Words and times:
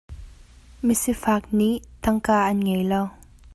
Misifak 0.85 1.43
nih 1.57 1.77
tangka 2.03 2.35
an 2.49 2.57
ngei 2.65 2.83
lo. 2.91 3.01